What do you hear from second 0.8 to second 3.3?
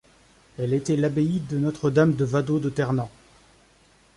l'abbaye de Notre-Dame de Vado de Ternant.